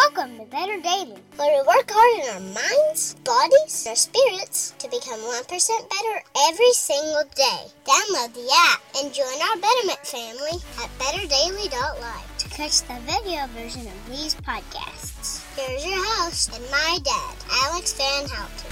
Welcome 0.00 0.38
to 0.38 0.44
Better 0.46 0.80
Daily, 0.80 1.20
where 1.36 1.60
we 1.60 1.66
work 1.68 1.90
hard 1.92 2.24
in 2.24 2.30
our 2.32 2.54
minds, 2.54 3.16
bodies, 3.22 3.84
and 3.84 3.90
our 3.90 3.96
spirits 3.96 4.72
to 4.78 4.88
become 4.88 5.20
1% 5.20 5.44
better 5.44 6.22
every 6.48 6.72
single 6.72 7.24
day. 7.36 7.68
Download 7.84 8.32
the 8.32 8.48
app 8.72 8.80
and 8.96 9.12
join 9.12 9.26
our 9.26 9.56
Betterment 9.60 10.00
family 10.02 10.56
at 10.80 10.88
betterdaily.live 10.98 12.38
to 12.38 12.48
catch 12.48 12.80
the 12.88 12.96
video 13.04 13.46
version 13.48 13.86
of 13.86 14.08
these 14.08 14.34
podcasts. 14.36 15.44
Here's 15.54 15.84
your 15.84 16.02
host 16.16 16.56
and 16.56 16.64
my 16.70 16.98
dad, 17.04 17.34
Alex 17.64 17.92
Van 17.92 18.26
Houten. 18.26 18.70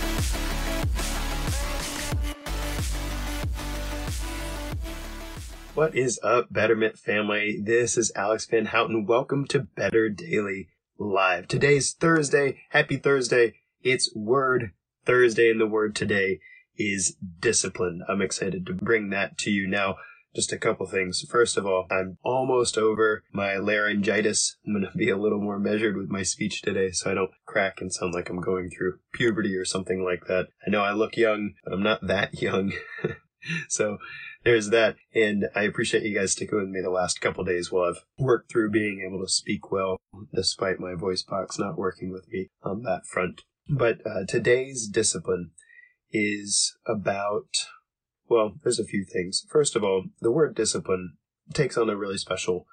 What 5.74 5.94
is 5.94 6.18
up, 6.22 6.50
Betterment 6.50 6.98
family? 6.98 7.60
This 7.62 7.98
is 7.98 8.12
Alex 8.16 8.46
Van 8.46 8.64
Houten. 8.64 9.04
Welcome 9.04 9.46
to 9.48 9.60
Better 9.60 10.08
Daily 10.08 10.68
Live. 11.00 11.46
Today's 11.46 11.92
Thursday. 11.92 12.62
Happy 12.70 12.96
Thursday. 12.96 13.54
It's 13.84 14.12
Word 14.16 14.72
Thursday, 15.06 15.48
and 15.48 15.60
the 15.60 15.66
word 15.66 15.94
today 15.94 16.40
is 16.76 17.16
discipline. 17.38 18.02
I'm 18.08 18.20
excited 18.20 18.66
to 18.66 18.72
bring 18.72 19.10
that 19.10 19.38
to 19.38 19.50
you 19.52 19.68
now. 19.68 19.98
Just 20.34 20.52
a 20.52 20.58
couple 20.58 20.86
things. 20.86 21.24
First 21.30 21.56
of 21.56 21.66
all, 21.66 21.86
I'm 21.88 22.18
almost 22.24 22.76
over 22.76 23.22
my 23.32 23.58
laryngitis. 23.58 24.56
I'm 24.66 24.72
going 24.72 24.90
to 24.90 24.98
be 24.98 25.08
a 25.08 25.16
little 25.16 25.40
more 25.40 25.60
measured 25.60 25.96
with 25.96 26.08
my 26.08 26.24
speech 26.24 26.62
today 26.62 26.90
so 26.90 27.12
I 27.12 27.14
don't 27.14 27.30
crack 27.46 27.80
and 27.80 27.92
sound 27.92 28.12
like 28.12 28.28
I'm 28.28 28.40
going 28.40 28.68
through 28.68 28.98
puberty 29.12 29.54
or 29.54 29.64
something 29.64 30.02
like 30.02 30.26
that. 30.26 30.48
I 30.66 30.70
know 30.70 30.82
I 30.82 30.94
look 30.94 31.16
young, 31.16 31.54
but 31.62 31.74
I'm 31.74 31.82
not 31.82 32.08
that 32.08 32.42
young. 32.42 32.72
so 33.68 33.98
there's 34.44 34.70
that. 34.70 34.96
And 35.14 35.46
I 35.54 35.62
appreciate 35.62 36.04
you 36.04 36.18
guys 36.18 36.32
sticking 36.32 36.58
with 36.58 36.68
me 36.68 36.80
the 36.82 36.90
last 36.90 37.20
couple 37.20 37.44
days 37.44 37.70
while 37.70 37.90
I've 37.90 38.04
worked 38.18 38.50
through 38.50 38.70
being 38.70 39.04
able 39.06 39.22
to 39.24 39.30
speak 39.30 39.70
well, 39.70 39.98
despite 40.34 40.80
my 40.80 40.94
voice 40.94 41.22
box 41.22 41.58
not 41.58 41.78
working 41.78 42.12
with 42.12 42.28
me 42.28 42.48
on 42.62 42.82
that 42.82 43.06
front. 43.06 43.42
But 43.68 43.98
uh, 44.06 44.24
today's 44.26 44.88
discipline 44.88 45.50
is 46.10 46.76
about, 46.86 47.66
well, 48.28 48.54
there's 48.62 48.80
a 48.80 48.84
few 48.84 49.04
things. 49.04 49.44
First 49.50 49.76
of 49.76 49.84
all, 49.84 50.04
the 50.20 50.32
word 50.32 50.54
discipline 50.54 51.14
takes 51.52 51.76
on 51.76 51.90
a 51.90 51.96
really 51.96 52.18
special 52.18 52.66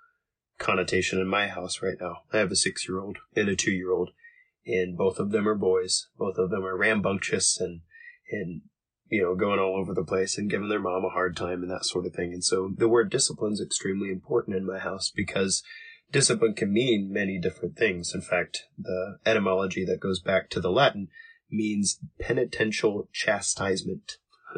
connotation 0.57 1.19
in 1.19 1.27
my 1.27 1.47
house 1.47 1.81
right 1.81 1.97
now. 1.99 2.19
I 2.31 2.37
have 2.37 2.51
a 2.51 2.55
six 2.55 2.87
year 2.87 2.99
old 2.99 3.17
and 3.35 3.49
a 3.49 3.55
two 3.55 3.71
year 3.71 3.91
old, 3.91 4.11
and 4.65 4.97
both 4.97 5.19
of 5.19 5.31
them 5.31 5.47
are 5.47 5.55
boys. 5.55 6.07
Both 6.17 6.37
of 6.37 6.49
them 6.49 6.63
are 6.63 6.77
rambunctious 6.77 7.59
and, 7.59 7.81
and 8.31 8.61
you 9.09 9.21
know, 9.21 9.35
going 9.35 9.59
all 9.59 9.77
over 9.77 9.93
the 9.93 10.03
place 10.03 10.37
and 10.37 10.49
giving 10.49 10.69
their 10.69 10.79
mom 10.79 11.05
a 11.05 11.09
hard 11.09 11.37
time 11.37 11.61
and 11.61 11.69
that 11.69 11.85
sort 11.85 12.05
of 12.05 12.13
thing. 12.13 12.33
And 12.33 12.43
so 12.43 12.73
the 12.75 12.89
word 12.89 13.09
discipline 13.09 13.53
is 13.53 13.61
extremely 13.61 14.09
important 14.09 14.57
in 14.57 14.65
my 14.65 14.79
house 14.79 15.11
because 15.15 15.63
discipline 16.11 16.53
can 16.53 16.73
mean 16.73 17.11
many 17.11 17.39
different 17.39 17.77
things. 17.77 18.13
In 18.15 18.21
fact, 18.21 18.63
the 18.77 19.17
etymology 19.25 19.85
that 19.85 19.99
goes 19.99 20.19
back 20.19 20.49
to 20.51 20.59
the 20.59 20.71
Latin 20.71 21.09
means 21.51 21.99
penitential 22.19 23.07
chastisement. 23.13 24.17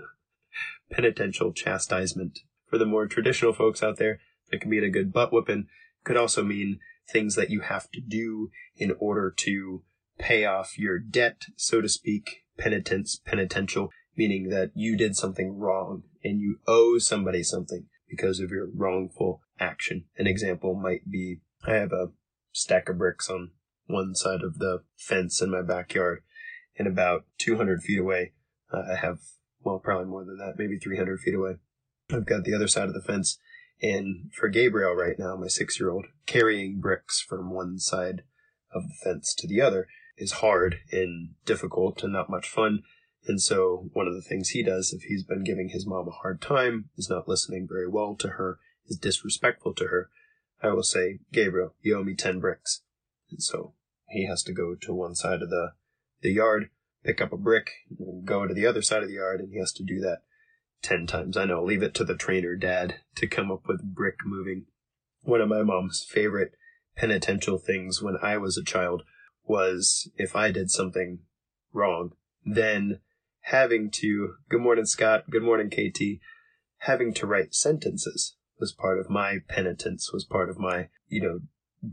penitential 0.92 1.52
chastisement. 1.52 2.40
For 2.70 2.78
the 2.78 2.86
more 2.86 3.08
traditional 3.08 3.54
folks 3.54 3.84
out 3.84 3.98
there, 3.98 4.20
it 4.52 4.62
can 4.62 4.70
mean 4.70 4.84
a 4.84 4.90
good 4.90 5.12
butt 5.12 5.34
whipping. 5.34 5.68
Could 6.04 6.18
also 6.18 6.44
mean 6.44 6.80
things 7.10 7.36
that 7.36 7.50
you 7.50 7.62
have 7.62 7.90
to 7.92 8.02
do 8.02 8.50
in 8.78 8.94
order 9.00 9.34
to 9.38 9.84
pay 10.18 10.46
off 10.46 10.78
your 10.78 11.00
debt, 11.00 11.46
so 11.56 11.82
to 11.82 11.90
speak. 11.90 12.44
Penitence, 12.58 13.22
penitential 13.24 13.92
meaning 14.18 14.50
that 14.50 14.72
you 14.74 14.98
did 14.98 15.16
something 15.16 15.58
wrong 15.58 16.04
and 16.24 16.42
you 16.42 16.60
owe 16.68 16.98
somebody 16.98 17.44
something 17.44 17.86
because 18.10 18.40
of 18.40 18.50
your 18.50 18.68
wrongful 18.74 19.42
action. 19.60 20.06
An 20.18 20.28
example 20.28 20.76
might 20.76 21.10
be 21.10 21.42
I 21.66 21.74
have 21.76 21.92
a 21.92 22.12
stack 22.52 22.90
of 22.90 22.98
bricks 22.98 23.30
on 23.30 23.52
one 23.88 24.16
side 24.16 24.42
of 24.42 24.60
the 24.60 24.84
fence 24.98 25.42
in 25.42 25.50
my 25.50 25.62
backyard, 25.62 26.22
and 26.78 26.88
about 26.88 27.26
200 27.40 27.82
feet 27.82 28.00
away, 28.00 28.34
uh, 28.72 28.84
I 28.92 28.96
have, 28.96 29.20
well, 29.62 29.80
probably 29.80 30.08
more 30.08 30.26
than 30.26 30.38
that, 30.38 30.56
maybe 30.58 30.78
300 30.78 31.20
feet 31.20 31.36
away. 31.36 31.56
I've 32.12 32.26
got 32.26 32.44
the 32.44 32.54
other 32.54 32.68
side 32.68 32.88
of 32.88 32.94
the 32.94 33.02
fence, 33.02 33.38
and 33.82 34.32
for 34.34 34.50
Gabriel 34.50 34.94
right 34.94 35.18
now, 35.18 35.36
my 35.36 35.48
six 35.48 35.80
year 35.80 35.90
old, 35.90 36.08
carrying 36.26 36.80
bricks 36.80 37.22
from 37.22 37.52
one 37.52 37.80
side 37.80 38.24
of 38.74 38.84
the 38.84 38.96
fence 39.04 39.34
to 39.36 39.48
the 39.48 39.62
other 39.62 39.88
is 40.18 40.34
hard 40.34 40.80
and 40.92 41.36
difficult 41.46 42.04
and 42.04 42.14
not 42.14 42.30
much 42.30 42.50
fun. 42.50 42.84
And 43.28 43.42
so 43.42 43.90
one 43.92 44.08
of 44.08 44.14
the 44.14 44.22
things 44.22 44.50
he 44.50 44.64
does, 44.64 44.94
if 44.94 45.04
he's 45.04 45.24
been 45.24 45.44
giving 45.44 45.70
his 45.70 45.86
mom 45.86 46.08
a 46.08 46.12
hard 46.12 46.42
time, 46.42 46.90
is 46.98 47.10
not 47.10 47.28
listening 47.28 47.68
very 47.68 47.88
well 47.88 48.16
to 48.16 48.30
her, 48.30 48.58
is 48.88 48.98
disrespectful 48.98 49.74
to 49.76 49.88
her, 49.88 50.10
I 50.62 50.70
will 50.70 50.84
say, 50.84 51.20
Gabriel, 51.32 51.76
you 51.82 51.98
owe 51.98 52.04
me 52.04 52.16
10 52.16 52.40
bricks. 52.40 52.82
And 53.30 53.44
so 53.44 53.74
he 54.10 54.26
has 54.28 54.44
to 54.44 54.54
go 54.54 54.76
to 54.76 54.94
one 54.94 55.14
side 55.14 55.42
of 55.42 55.50
the, 55.50 55.74
the 56.22 56.32
yard, 56.32 56.70
pick 57.04 57.22
up 57.22 57.34
a 57.34 57.38
brick, 57.38 57.72
go 58.24 58.48
to 58.48 58.54
the 58.54 58.66
other 58.66 58.82
side 58.82 59.04
of 59.04 59.10
the 59.10 59.16
yard, 59.16 59.42
and 59.42 59.52
he 59.52 59.60
has 59.60 59.74
to 59.74 59.84
do 59.84 60.00
that 60.00 60.20
10 60.82 61.06
times. 61.06 61.38
I 61.38 61.46
know, 61.46 61.64
leave 61.64 61.84
it 61.84 61.94
to 61.96 62.04
the 62.04 62.16
trainer 62.16 62.56
dad 62.56 62.96
to 63.16 63.28
come 63.28 63.52
up 63.52 63.68
with 63.68 63.84
brick 63.84 64.18
moving. 64.26 64.66
One 65.24 65.42
of 65.42 65.50
my 65.50 65.64
mom's 65.64 66.06
favorite 66.10 66.54
penitential 66.96 67.58
things 67.58 68.02
when 68.02 68.18
I 68.22 68.38
was 68.38 68.58
a 68.58 68.64
child 68.64 69.04
was 69.44 70.10
if 70.16 70.36
I 70.36 70.52
did 70.52 70.72
something 70.72 71.20
wrong, 71.74 72.14
then 72.46 73.00
having 73.48 73.90
to, 73.90 74.34
good 74.50 74.60
morning, 74.60 74.86
Scott, 74.86 75.30
good 75.30 75.44
morning, 75.44 75.70
KT, 75.70 76.20
having 76.80 77.14
to 77.14 77.26
write 77.26 77.56
sentences 77.56 78.36
was 78.60 78.74
part 78.74 79.00
of 79.00 79.10
my 79.10 79.38
penitence, 79.48 80.12
was 80.12 80.26
part 80.26 80.50
of 80.50 80.60
my, 80.60 80.90
you 81.08 81.22
know, 81.22 81.40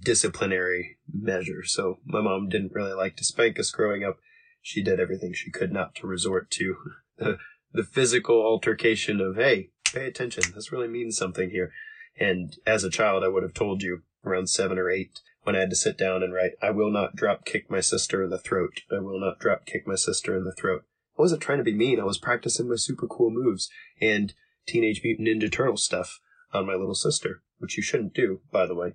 disciplinary 0.02 0.98
measure. 1.12 1.62
So 1.64 2.00
my 2.04 2.20
mom 2.20 2.48
didn't 2.48 2.72
really 2.72 2.92
like 2.92 3.16
to 3.18 3.24
spank 3.24 3.60
us 3.60 3.70
growing 3.70 4.02
up. 4.02 4.16
She 4.62 4.82
did 4.82 4.98
everything 4.98 5.32
she 5.32 5.52
could 5.52 5.72
not 5.72 5.94
to 5.96 6.08
resort 6.08 6.50
to 6.52 6.74
the, 7.18 7.38
the 7.72 7.84
physical 7.84 8.42
altercation 8.42 9.20
of, 9.20 9.36
hey, 9.36 9.70
pay 9.92 10.06
attention. 10.06 10.42
This 10.56 10.72
really 10.72 10.88
means 10.88 11.16
something 11.16 11.50
here. 11.50 11.70
And 12.18 12.56
as 12.66 12.82
a 12.82 12.90
child, 12.90 13.22
I 13.22 13.28
would 13.28 13.44
have 13.44 13.54
told 13.54 13.82
you 13.82 14.02
around 14.24 14.48
seven 14.48 14.76
or 14.76 14.90
eight 14.90 15.20
when 15.44 15.54
I 15.54 15.60
had 15.60 15.70
to 15.70 15.76
sit 15.76 15.96
down 15.96 16.24
and 16.24 16.34
write, 16.34 16.52
I 16.60 16.70
will 16.70 16.90
not 16.90 17.14
drop 17.14 17.44
kick 17.44 17.70
my 17.70 17.80
sister 17.80 18.24
in 18.24 18.30
the 18.30 18.38
throat. 18.38 18.80
I 18.90 18.98
will 18.98 19.20
not 19.20 19.38
drop 19.38 19.66
kick 19.66 19.86
my 19.86 19.94
sister 19.94 20.36
in 20.36 20.42
the 20.42 20.54
throat. 20.58 20.84
I 21.16 21.22
wasn't 21.22 21.42
trying 21.42 21.58
to 21.58 21.64
be 21.64 21.74
mean. 21.74 22.00
I 22.00 22.04
was 22.04 22.18
practicing 22.18 22.68
my 22.68 22.76
super 22.76 23.06
cool 23.06 23.30
moves 23.30 23.68
and 24.00 24.34
Teenage 24.66 25.02
Mutant 25.04 25.28
Ninja 25.28 25.50
Turtle 25.50 25.76
stuff 25.76 26.20
on 26.52 26.66
my 26.66 26.74
little 26.74 26.94
sister, 26.94 27.42
which 27.58 27.76
you 27.76 27.82
shouldn't 27.82 28.14
do, 28.14 28.40
by 28.50 28.66
the 28.66 28.74
way. 28.74 28.94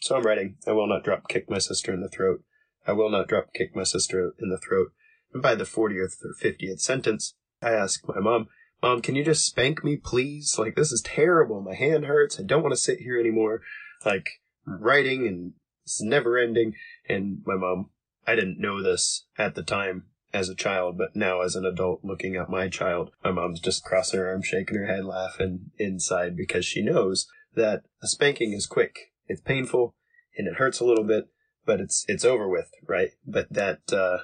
So 0.00 0.16
I'm 0.16 0.22
writing, 0.22 0.56
I 0.66 0.72
will 0.72 0.86
not 0.86 1.04
drop 1.04 1.28
kick 1.28 1.50
my 1.50 1.58
sister 1.58 1.92
in 1.92 2.00
the 2.00 2.08
throat. 2.08 2.42
I 2.86 2.92
will 2.92 3.10
not 3.10 3.28
drop 3.28 3.52
kick 3.54 3.74
my 3.74 3.82
sister 3.82 4.32
in 4.38 4.50
the 4.50 4.58
throat. 4.58 4.92
And 5.32 5.42
by 5.42 5.54
the 5.54 5.64
40th 5.64 6.24
or 6.24 6.34
50th 6.40 6.80
sentence, 6.80 7.34
I 7.62 7.70
ask 7.70 8.06
my 8.06 8.20
mom, 8.20 8.48
Mom, 8.82 9.00
can 9.00 9.16
you 9.16 9.24
just 9.24 9.46
spank 9.46 9.82
me, 9.82 9.96
please? 9.96 10.56
Like, 10.58 10.76
this 10.76 10.92
is 10.92 11.00
terrible. 11.00 11.62
My 11.62 11.74
hand 11.74 12.04
hurts. 12.04 12.38
I 12.38 12.42
don't 12.42 12.62
want 12.62 12.74
to 12.74 12.80
sit 12.80 13.00
here 13.00 13.18
anymore. 13.18 13.62
Like, 14.04 14.28
writing 14.66 15.26
and 15.26 15.52
it's 15.84 16.02
never 16.02 16.36
ending. 16.36 16.74
And 17.08 17.38
my 17.46 17.56
mom, 17.56 17.90
I 18.26 18.34
didn't 18.34 18.60
know 18.60 18.82
this 18.82 19.26
at 19.38 19.54
the 19.54 19.62
time, 19.62 20.04
as 20.36 20.50
a 20.50 20.54
child, 20.54 20.98
but 20.98 21.16
now 21.16 21.40
as 21.40 21.56
an 21.56 21.64
adult 21.64 22.04
looking 22.04 22.36
at 22.36 22.50
my 22.50 22.68
child, 22.68 23.10
my 23.24 23.30
mom's 23.30 23.58
just 23.58 23.82
crossing 23.82 24.20
her 24.20 24.28
arms, 24.28 24.46
shaking 24.46 24.76
her 24.76 24.86
head, 24.86 25.04
laughing 25.04 25.70
inside 25.78 26.36
because 26.36 26.66
she 26.66 26.82
knows 26.82 27.26
that 27.54 27.84
a 28.02 28.06
spanking 28.06 28.52
is 28.52 28.66
quick. 28.66 29.12
It's 29.26 29.40
painful 29.40 29.94
and 30.36 30.46
it 30.46 30.56
hurts 30.56 30.78
a 30.78 30.84
little 30.84 31.04
bit, 31.04 31.28
but 31.64 31.80
it's 31.80 32.04
it's 32.06 32.24
over 32.24 32.46
with, 32.46 32.70
right? 32.86 33.12
But 33.26 33.50
that 33.50 33.80
uh 33.90 34.18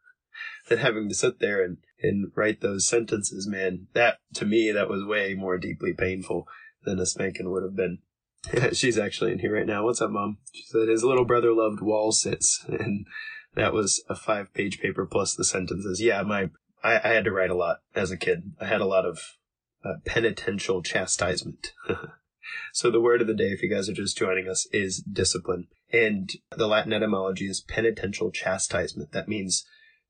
that 0.68 0.80
having 0.80 1.08
to 1.08 1.14
sit 1.14 1.38
there 1.38 1.62
and 1.62 1.76
and 2.02 2.32
write 2.34 2.60
those 2.60 2.88
sentences, 2.88 3.46
man, 3.46 3.86
that 3.94 4.18
to 4.34 4.44
me 4.44 4.72
that 4.72 4.90
was 4.90 5.04
way 5.04 5.34
more 5.34 5.56
deeply 5.56 5.92
painful 5.92 6.48
than 6.82 6.98
a 6.98 7.06
spanking 7.06 7.50
would 7.50 7.62
have 7.62 7.76
been. 7.76 7.98
She's 8.72 8.98
actually 8.98 9.30
in 9.30 9.38
here 9.38 9.54
right 9.54 9.66
now. 9.66 9.84
What's 9.84 10.02
up, 10.02 10.10
mom? 10.10 10.38
She 10.52 10.64
said 10.64 10.88
his 10.88 11.04
little 11.04 11.24
brother 11.24 11.52
loved 11.52 11.80
wall 11.80 12.10
sits, 12.10 12.64
and 12.68 13.06
that 13.56 13.72
was 13.72 14.02
a 14.08 14.14
five 14.14 14.52
page 14.54 14.80
paper 14.80 15.06
plus 15.06 15.34
the 15.34 15.44
sentences. 15.44 16.00
Yeah, 16.00 16.22
my 16.22 16.50
I, 16.82 17.00
I 17.02 17.08
had 17.14 17.24
to 17.24 17.32
write 17.32 17.50
a 17.50 17.56
lot 17.56 17.78
as 17.94 18.10
a 18.10 18.16
kid. 18.16 18.52
I 18.60 18.66
had 18.66 18.80
a 18.80 18.86
lot 18.86 19.06
of 19.06 19.18
uh, 19.84 19.94
penitential 20.04 20.82
chastisement. 20.82 21.72
so 22.72 22.90
the 22.90 23.00
word 23.00 23.20
of 23.20 23.26
the 23.26 23.34
day, 23.34 23.48
if 23.48 23.62
you 23.62 23.70
guys 23.70 23.88
are 23.88 23.94
just 23.94 24.18
joining 24.18 24.48
us, 24.48 24.66
is 24.72 24.98
discipline. 24.98 25.68
And 25.92 26.30
the 26.56 26.66
Latin 26.66 26.92
etymology 26.92 27.46
is 27.46 27.60
penitential 27.60 28.30
chastisement. 28.30 29.12
That 29.12 29.28
means 29.28 29.64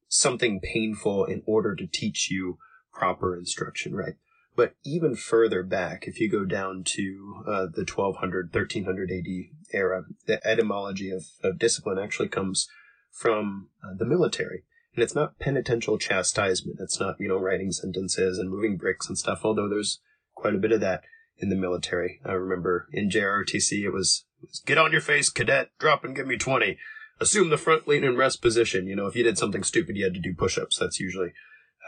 something 0.09 0.61
painful 0.61 1.25
in 1.25 1.43
order 1.47 1.75
to 1.77 1.87
teach 1.87 2.31
you 2.31 2.59
proper 2.93 3.37
instruction, 3.37 3.95
right? 3.95 4.15
But 4.57 4.75
even 4.85 5.17
further 5.17 5.65
back, 5.65 6.07
if 6.07 6.21
you 6.21 6.31
go 6.31 6.45
down 6.45 6.85
to 6.85 7.43
uh, 7.47 7.67
the 7.75 7.85
1200, 7.85 8.55
1300 8.55 9.11
AD 9.11 9.27
era, 9.73 10.05
the 10.27 10.47
etymology 10.47 11.11
of, 11.11 11.25
of 11.43 11.59
discipline 11.59 11.99
actually 11.99 12.29
comes 12.29 12.69
from 13.15 13.69
uh, 13.83 13.95
the 13.97 14.05
military. 14.05 14.65
And 14.95 15.03
it's 15.03 15.15
not 15.15 15.39
penitential 15.39 15.99
chastisement. 15.99 16.79
It's 16.81 17.01
not, 17.01 17.17
you 17.19 17.29
know, 17.29 17.39
writing 17.39 17.73
sentences 17.73 18.39
and 18.39 18.51
moving 18.51 18.77
bricks 18.77 19.09
and 19.09 19.17
stuff, 19.17 19.41
although 19.45 19.69
there's 19.69 20.01
quite 20.35 20.55
a 20.55 20.59
bit 20.59 20.73
of 20.73 20.81
that 20.81 21.05
in 21.39 21.49
the 21.49 21.57
military. 21.57 22.21
I 22.25 22.33
remember 22.33 22.89
in 22.93 23.09
JROTC, 23.09 23.85
it 23.85 23.91
was, 23.91 24.25
it 24.43 24.49
was 24.49 24.63
get 24.67 24.79
on 24.79 24.93
your 24.93 25.01
face, 25.01 25.31
cadet, 25.31 25.71
drop 25.79 26.05
and 26.05 26.15
give 26.15 26.27
me 26.27 26.37
20. 26.37 26.77
Assume 27.21 27.51
the 27.51 27.57
front 27.57 27.89
lean 27.89 28.05
and 28.05 28.19
rest 28.19 28.43
position. 28.43 28.87
You 28.87 28.97
know, 28.97 29.07
if 29.07 29.17
you 29.17 29.23
did 29.23 29.39
something 29.39 29.63
stupid, 29.63 29.97
you 29.97 30.05
had 30.05 30.15
to 30.15 30.21
do 30.21 30.35
push-ups. 30.35 30.79
That's 30.79 31.01
usually 31.01 31.33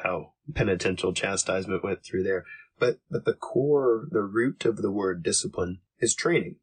how 0.02 0.32
penitential 0.54 1.12
chastisement 1.12 1.84
went 1.84 2.04
through 2.04 2.22
there. 2.22 2.44
But, 2.78 2.98
but 3.10 3.24
the 3.24 3.34
core, 3.34 4.06
the 4.10 4.22
root 4.22 4.64
of 4.64 4.78
the 4.78 4.92
word 4.92 5.22
discipline 5.22 5.80
is 5.98 6.14
training. 6.14 6.56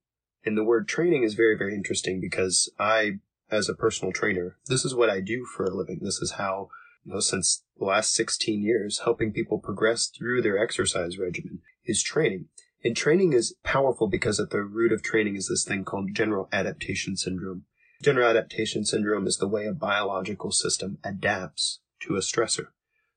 And 0.45 0.57
the 0.57 0.63
word 0.63 0.87
training 0.87 1.23
is 1.23 1.33
very, 1.33 1.57
very 1.57 1.73
interesting 1.73 2.19
because 2.19 2.71
I, 2.79 3.19
as 3.53 3.69
a 3.69 3.75
personal 3.75 4.11
trainer, 4.11 4.57
this 4.67 4.83
is 4.83 4.95
what 4.95 5.09
I 5.09 5.19
do 5.19 5.45
for 5.45 5.65
a 5.65 5.75
living. 5.75 5.99
This 6.01 6.19
is 6.19 6.33
how, 6.33 6.69
you 7.03 7.13
know, 7.13 7.19
since 7.19 7.63
the 7.77 7.85
last 7.85 8.13
16 8.13 8.61
years, 8.61 9.01
helping 9.03 9.31
people 9.31 9.59
progress 9.59 10.07
through 10.07 10.41
their 10.41 10.57
exercise 10.57 11.17
regimen 11.17 11.61
is 11.85 12.01
training. 12.01 12.45
And 12.83 12.97
training 12.97 13.33
is 13.33 13.55
powerful 13.63 14.07
because 14.07 14.39
at 14.39 14.49
the 14.49 14.63
root 14.63 14.91
of 14.91 15.03
training 15.03 15.35
is 15.35 15.47
this 15.47 15.63
thing 15.63 15.85
called 15.85 16.13
general 16.13 16.49
adaptation 16.51 17.15
syndrome. 17.15 17.63
General 18.01 18.29
adaptation 18.29 18.83
syndrome 18.83 19.27
is 19.27 19.37
the 19.37 19.47
way 19.47 19.65
a 19.65 19.73
biological 19.73 20.51
system 20.51 20.97
adapts 21.03 21.79
to 22.01 22.15
a 22.15 22.19
stressor. 22.19 22.67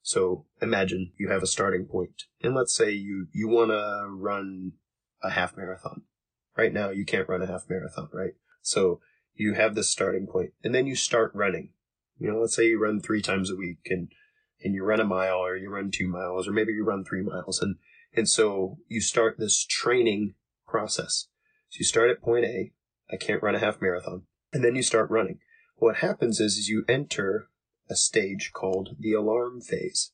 So 0.03 0.47
imagine 0.63 1.13
you 1.19 1.31
have 1.31 1.43
a 1.43 1.49
starting 1.49 1.87
point, 1.87 2.25
and 2.41 2.55
let's 2.55 2.73
say 2.73 2.93
you, 2.93 3.27
you 3.33 3.49
want 3.49 3.73
to 3.73 4.07
run 4.09 4.75
a 5.21 5.31
half 5.31 5.57
marathon. 5.57 6.03
Right 6.57 6.73
now, 6.73 6.91
you 6.91 7.05
can't 7.05 7.29
run 7.29 7.43
a 7.43 7.47
half 7.47 7.65
marathon, 7.69 8.09
right? 8.13 8.35
So 8.63 9.01
you 9.37 9.55
have 9.55 9.75
this 9.75 9.91
starting 9.91 10.27
point, 10.27 10.53
and 10.65 10.75
then 10.75 10.87
you 10.87 10.97
start 10.97 11.31
running. 11.35 11.71
You 12.19 12.31
know, 12.31 12.41
let's 12.41 12.57
say 12.57 12.67
you 12.67 12.83
run 12.83 13.01
three 13.01 13.23
times 13.23 13.51
a 13.51 13.57
week, 13.57 13.79
and 13.87 14.09
and 14.63 14.75
you 14.75 14.85
run 14.85 15.01
a 15.01 15.05
mile, 15.05 15.39
or 15.39 15.57
you 15.57 15.71
run 15.71 15.91
two 15.91 16.09
miles, 16.09 16.49
or 16.49 16.53
maybe 16.53 16.73
you 16.73 16.85
run 16.85 17.05
three 17.05 17.23
miles, 17.23 17.61
and 17.61 17.77
and 18.15 18.29
so 18.29 18.79
you 18.89 19.01
start 19.01 19.37
this 19.39 19.65
training 19.65 20.35
process. 20.67 21.29
So 21.69 21.79
you 21.81 21.85
start 21.85 22.11
at 22.11 22.23
point 22.23 22.45
A. 22.45 22.73
I 23.13 23.17
can't 23.17 23.43
run 23.43 23.55
a 23.55 23.61
half 23.61 23.81
marathon, 23.81 24.23
and 24.53 24.65
then 24.65 24.75
you 24.75 24.83
start 24.83 25.11
running. 25.11 25.39
What 25.77 25.97
happens 25.97 26.41
is, 26.41 26.57
is 26.57 26.69
you 26.69 26.85
enter 26.89 27.49
a 27.91 27.95
stage 27.95 28.51
called 28.53 28.97
the 28.99 29.13
alarm 29.13 29.61
phase. 29.61 30.13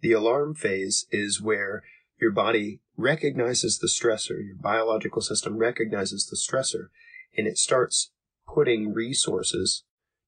The 0.00 0.12
alarm 0.12 0.54
phase 0.54 1.06
is 1.10 1.40
where 1.40 1.84
your 2.20 2.32
body 2.32 2.80
recognizes 2.96 3.78
the 3.78 3.88
stressor, 3.88 4.44
your 4.44 4.56
biological 4.60 5.22
system 5.22 5.56
recognizes 5.56 6.26
the 6.26 6.36
stressor, 6.36 6.88
and 7.36 7.46
it 7.46 7.56
starts 7.56 8.10
putting 8.52 8.92
resources 8.92 9.84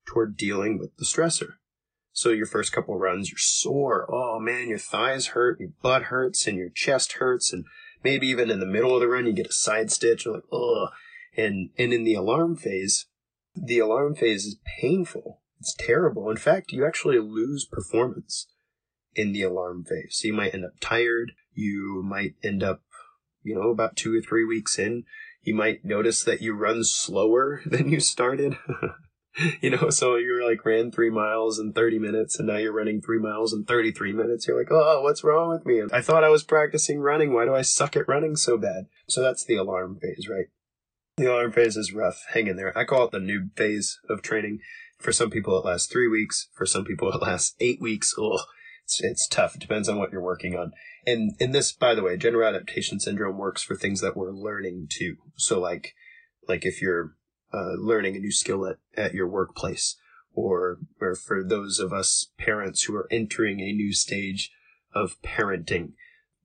toward 0.06 0.36
dealing 0.36 0.78
with 0.78 0.96
the 0.96 1.04
stressor. 1.04 1.54
So 2.12 2.30
your 2.30 2.46
first 2.46 2.72
couple 2.72 2.98
runs, 2.98 3.30
you're 3.30 3.38
sore. 3.38 4.06
Oh 4.12 4.38
man, 4.40 4.68
your 4.68 4.78
thighs 4.78 5.28
hurt, 5.28 5.60
your 5.60 5.70
butt 5.82 6.04
hurts, 6.04 6.46
and 6.46 6.56
your 6.56 6.70
chest 6.70 7.14
hurts, 7.14 7.52
and 7.52 7.64
maybe 8.02 8.26
even 8.28 8.50
in 8.50 8.60
the 8.60 8.66
middle 8.66 8.94
of 8.94 9.00
the 9.00 9.08
run 9.08 9.26
you 9.26 9.32
get 9.32 9.46
a 9.46 9.52
side 9.52 9.90
stitch. 9.90 10.24
You're 10.24 10.34
like, 10.34 10.44
oh. 10.52 10.88
And 11.36 11.70
and 11.78 11.92
in 11.92 12.04
the 12.04 12.14
alarm 12.14 12.56
phase, 12.56 13.06
the 13.54 13.78
alarm 13.78 14.16
phase 14.16 14.44
is 14.44 14.58
painful 14.80 15.40
it's 15.60 15.74
terrible. 15.74 16.30
In 16.30 16.38
fact, 16.38 16.72
you 16.72 16.86
actually 16.86 17.18
lose 17.18 17.66
performance 17.66 18.48
in 19.14 19.32
the 19.32 19.42
alarm 19.42 19.84
phase. 19.84 20.16
So 20.18 20.28
you 20.28 20.32
might 20.32 20.54
end 20.54 20.64
up 20.64 20.80
tired. 20.80 21.32
You 21.52 22.02
might 22.02 22.34
end 22.42 22.62
up, 22.62 22.82
you 23.42 23.54
know, 23.54 23.70
about 23.70 23.96
two 23.96 24.16
or 24.16 24.22
three 24.22 24.44
weeks 24.44 24.78
in, 24.78 25.04
you 25.42 25.54
might 25.54 25.84
notice 25.84 26.22
that 26.24 26.42
you 26.42 26.54
run 26.54 26.84
slower 26.84 27.62
than 27.66 27.88
you 27.88 28.00
started. 28.00 28.56
you 29.60 29.70
know, 29.70 29.90
so 29.90 30.16
you're 30.16 30.48
like 30.48 30.64
ran 30.64 30.90
three 30.90 31.10
miles 31.10 31.58
in 31.58 31.72
30 31.72 31.98
minutes 31.98 32.38
and 32.38 32.48
now 32.48 32.56
you're 32.56 32.72
running 32.72 33.00
three 33.00 33.18
miles 33.18 33.52
in 33.52 33.64
33 33.64 34.12
minutes. 34.12 34.46
You're 34.46 34.58
like, 34.58 34.70
oh, 34.70 35.02
what's 35.02 35.24
wrong 35.24 35.50
with 35.50 35.64
me? 35.64 35.82
I 35.92 36.00
thought 36.00 36.24
I 36.24 36.28
was 36.28 36.44
practicing 36.44 37.00
running. 37.00 37.32
Why 37.32 37.44
do 37.44 37.54
I 37.54 37.62
suck 37.62 37.96
at 37.96 38.08
running 38.08 38.36
so 38.36 38.58
bad? 38.58 38.86
So 39.08 39.22
that's 39.22 39.44
the 39.44 39.56
alarm 39.56 39.98
phase, 40.00 40.28
right? 40.28 40.46
The 41.16 41.26
alarm 41.26 41.52
phase 41.52 41.76
is 41.76 41.92
rough. 41.92 42.24
Hang 42.32 42.46
in 42.46 42.56
there. 42.56 42.76
I 42.76 42.84
call 42.84 43.04
it 43.04 43.10
the 43.10 43.18
noob 43.18 43.56
phase 43.56 43.98
of 44.08 44.22
training 44.22 44.60
for 45.00 45.12
some 45.12 45.30
people, 45.30 45.58
it 45.58 45.64
lasts 45.64 45.90
three 45.90 46.08
weeks. 46.08 46.48
For 46.52 46.66
some 46.66 46.84
people, 46.84 47.10
it 47.10 47.22
lasts 47.22 47.56
eight 47.58 47.80
weeks. 47.80 48.14
Oh, 48.22 48.38
it's, 48.90 49.00
it's 49.02 49.28
tough. 49.28 49.54
It 49.54 49.60
depends 49.60 49.88
on 49.88 49.98
what 49.98 50.10
you're 50.10 50.20
working 50.20 50.56
on. 50.56 50.72
And 51.06 51.32
in 51.38 51.52
this, 51.52 51.72
by 51.72 51.94
the 51.94 52.02
way, 52.02 52.16
general 52.16 52.48
adaptation 52.48 52.98
syndrome 52.98 53.38
works 53.38 53.62
for 53.62 53.76
things 53.76 54.00
that 54.00 54.16
we're 54.16 54.32
learning 54.32 54.88
too. 54.90 55.16
So 55.36 55.60
like, 55.60 55.94
like 56.48 56.66
if 56.66 56.82
you're 56.82 57.14
uh, 57.52 57.74
learning 57.78 58.16
a 58.16 58.20
new 58.20 58.32
skill 58.32 58.66
at, 58.66 58.78
at 58.96 59.14
your 59.14 59.28
workplace, 59.28 59.96
or 60.32 60.78
or 61.00 61.16
for 61.16 61.42
those 61.42 61.80
of 61.80 61.92
us 61.92 62.30
parents 62.38 62.84
who 62.84 62.94
are 62.94 63.08
entering 63.10 63.60
a 63.60 63.72
new 63.72 63.92
stage 63.92 64.52
of 64.94 65.20
parenting, 65.22 65.92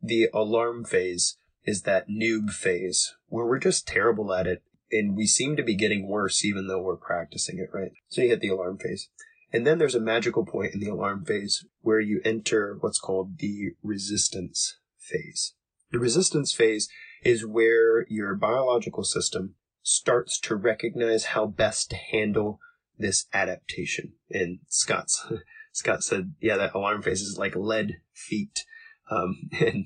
the 0.01 0.27
alarm 0.33 0.86
phase 0.86 1.38
is 1.65 1.83
that 1.83 2.07
noob 2.09 2.50
phase 2.51 3.15
where 3.27 3.45
we're 3.45 3.59
just 3.59 3.88
terrible 3.88 4.33
at 4.33 4.47
it 4.47 4.63
and 4.92 5.15
we 5.15 5.27
seem 5.27 5.56
to 5.56 5.63
be 5.63 5.75
getting 5.75 6.07
worse 6.07 6.44
even 6.44 6.68
though 6.68 6.81
we're 6.81 6.95
practicing 6.95 7.59
it, 7.59 7.69
right? 7.73 7.92
So 8.07 8.21
you 8.21 8.30
hit 8.30 8.40
the 8.40 8.49
alarm 8.49 8.78
phase. 8.78 9.09
And 9.56 9.66
then 9.66 9.78
there's 9.78 9.95
a 9.95 10.02
magical 10.02 10.45
point 10.45 10.74
in 10.74 10.81
the 10.81 10.90
alarm 10.90 11.24
phase 11.24 11.66
where 11.80 12.02
you 12.02 12.19
enter 12.26 12.76
what's 12.81 13.00
called 13.00 13.38
the 13.38 13.71
resistance 13.81 14.80
phase. 15.00 15.54
The 15.92 15.97
resistance 15.97 16.54
phase 16.54 16.90
is 17.24 17.45
where 17.45 18.06
your 18.09 18.35
biological 18.35 19.06
system 19.06 19.56
starts 19.81 20.42
to 20.42 20.57
recognize 20.57 21.28
how 21.28 21.45
best 21.45 21.90
to 21.92 21.95
handle 21.95 22.59
this 22.97 23.28
adaptation. 23.33 24.16
And 24.30 24.59
Scott's, 24.68 25.26
Scott 25.71 26.04
said, 26.04 26.33
yeah, 26.42 26.57
that 26.57 26.76
alarm 26.76 27.02
phase 27.02 27.21
is 27.21 27.38
like 27.38 27.56
lead 27.56 28.02
feet. 28.14 28.66
Um, 29.09 29.50
and 29.62 29.85